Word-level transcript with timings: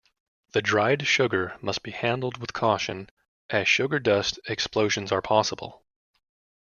The 0.53 0.63
dried 0.63 1.05
sugar 1.05 1.59
must 1.61 1.83
be 1.83 1.91
handled 1.91 2.37
with 2.39 2.53
caution, 2.53 3.11
as 3.51 3.67
sugar 3.67 3.99
dust 3.99 4.39
explosions 4.47 5.11
are 5.11 5.21
possible. 5.21 5.83